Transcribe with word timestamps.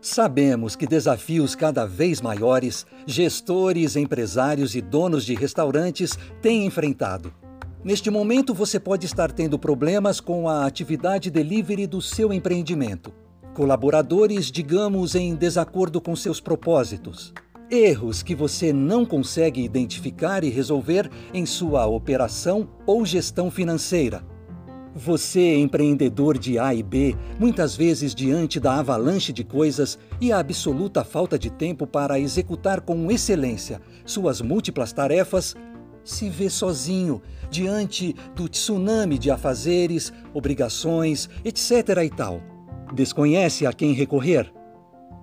Sabemos 0.00 0.76
que 0.76 0.86
desafios 0.86 1.54
cada 1.54 1.84
vez 1.84 2.20
maiores 2.20 2.86
gestores, 3.06 3.96
empresários 3.96 4.74
e 4.74 4.80
donos 4.80 5.24
de 5.24 5.34
restaurantes 5.34 6.16
têm 6.40 6.64
enfrentado. 6.64 7.32
Neste 7.84 8.10
momento, 8.10 8.54
você 8.54 8.78
pode 8.80 9.06
estar 9.06 9.30
tendo 9.32 9.58
problemas 9.58 10.20
com 10.20 10.48
a 10.48 10.66
atividade 10.66 11.30
delivery 11.30 11.86
do 11.86 12.00
seu 12.00 12.32
empreendimento. 12.32 13.12
Colaboradores, 13.54 14.52
digamos, 14.52 15.14
em 15.14 15.34
desacordo 15.34 16.00
com 16.00 16.16
seus 16.16 16.40
propósitos. 16.40 17.34
Erros 17.70 18.22
que 18.22 18.34
você 18.34 18.72
não 18.72 19.04
consegue 19.04 19.62
identificar 19.62 20.42
e 20.42 20.48
resolver 20.48 21.10
em 21.34 21.44
sua 21.44 21.86
operação 21.86 22.68
ou 22.86 23.04
gestão 23.04 23.50
financeira 23.50 24.24
você, 24.98 25.54
empreendedor 25.56 26.36
de 26.36 26.58
A 26.58 26.74
e 26.74 26.82
B, 26.82 27.16
muitas 27.38 27.76
vezes 27.76 28.14
diante 28.14 28.58
da 28.58 28.78
avalanche 28.78 29.32
de 29.32 29.44
coisas 29.44 29.98
e 30.20 30.32
a 30.32 30.40
absoluta 30.40 31.04
falta 31.04 31.38
de 31.38 31.50
tempo 31.50 31.86
para 31.86 32.18
executar 32.18 32.80
com 32.80 33.10
excelência 33.10 33.80
suas 34.04 34.40
múltiplas 34.40 34.92
tarefas, 34.92 35.54
se 36.02 36.28
vê 36.28 36.50
sozinho 36.50 37.22
diante 37.50 38.14
do 38.34 38.48
tsunami 38.48 39.18
de 39.18 39.30
afazeres, 39.30 40.12
obrigações, 40.34 41.28
etc. 41.44 42.02
e 42.04 42.10
tal. 42.10 42.42
Desconhece 42.92 43.66
a 43.66 43.72
quem 43.72 43.92
recorrer? 43.92 44.57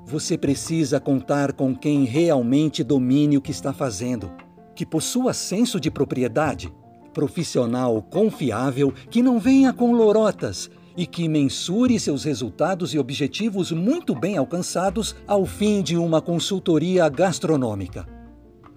Você 0.06 0.38
precisa 0.38 1.00
contar 1.00 1.52
com 1.52 1.76
quem 1.76 2.06
realmente 2.06 2.84
domine 2.84 3.38
o 3.38 3.42
que 3.42 3.50
está 3.50 3.74
fazendo, 3.74 4.32
que 4.76 4.86
possua 4.86 5.34
senso 5.34 5.80
de 5.80 5.90
propriedade 5.90 6.72
profissional 7.12 8.02
confiável 8.04 8.94
que 9.10 9.24
não 9.24 9.40
venha 9.40 9.74
com 9.74 9.94
lorotas 9.94 10.70
e 10.98 11.08
que 11.08 11.28
mensure 11.28 12.00
seus 12.00 12.24
resultados 12.24 12.94
e 12.94 13.00
objetivos 13.00 13.72
muito 13.72 14.14
bem 14.14 14.38
alcançados 14.38 15.16
ao 15.26 15.46
fim 15.46 15.82
de 15.82 15.98
uma 15.98 16.22
consultoria 16.22 17.08
gastronômica. 17.10 18.06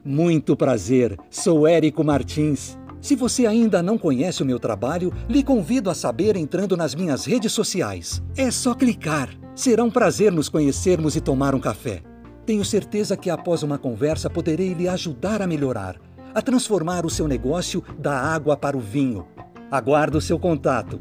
Muito 0.05 0.57
prazer, 0.57 1.19
sou 1.29 1.67
Érico 1.67 2.03
Martins. 2.03 2.79
Se 3.01 3.15
você 3.15 3.47
ainda 3.47 3.83
não 3.83 3.97
conhece 3.97 4.43
o 4.43 4.47
meu 4.47 4.59
trabalho, 4.59 5.13
lhe 5.29 5.43
convido 5.43 5.91
a 5.91 5.95
saber 5.95 6.37
entrando 6.37 6.77
nas 6.77 6.95
minhas 6.95 7.25
redes 7.25 7.53
sociais. 7.53 8.23
É 8.37 8.51
só 8.51 8.75
clicar. 8.75 9.31
Será 9.55 9.83
um 9.83 9.91
prazer 9.91 10.33
nos 10.33 10.49
conhecermos 10.49 11.17
e 11.17 11.21
tomar 11.21 11.55
um 11.55 11.61
café. 11.61 12.03
Tenho 12.45 12.65
certeza 12.65 13.17
que 13.17 13.31
após 13.31 13.63
uma 13.63 13.79
conversa 13.79 14.31
poderei 14.31 14.73
lhe 14.73 14.89
ajudar 14.89 15.43
a 15.43 15.47
melhorar 15.47 16.01
a 16.35 16.43
transformar 16.43 17.05
o 17.05 17.11
seu 17.11 17.27
negócio 17.27 17.83
da 17.99 18.17
água 18.17 18.57
para 18.57 18.77
o 18.77 18.81
vinho. 18.81 19.27
Aguardo 19.71 20.19
o 20.19 20.21
seu 20.21 20.39
contato. 20.39 21.01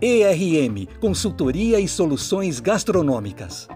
ERM 0.00 0.86
Consultoria 1.00 1.78
e 1.80 1.88
Soluções 1.88 2.60
Gastronômicas. 2.60 3.68